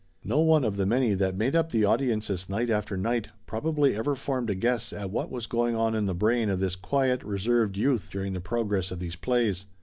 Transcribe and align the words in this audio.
No 0.23 0.39
one 0.39 0.63
of 0.63 0.77
the 0.77 0.87
many 0.87 1.13
that 1.13 1.37
made 1.37 1.55
up 1.55 1.69
the 1.69 1.85
audiences 1.85 2.49
night 2.49 2.71
after 2.71 2.97
night, 2.97 3.27
probably 3.45 3.95
ever 3.95 4.15
formed 4.15 4.49
a 4.49 4.55
guess 4.55 4.91
at 4.91 5.11
what 5.11 5.29
was 5.29 5.45
going 5.45 5.75
on 5.75 5.93
in 5.93 6.07
the 6.07 6.15
brain 6.15 6.49
of 6.49 6.59
this 6.59 6.75
quiet 6.75 7.21
reserved 7.23 7.77
youth 7.77 8.09
during 8.09 8.33
the 8.33 8.41
progress 8.41 8.89
of 8.89 8.97
these 8.97 9.15
plays. 9.15 9.67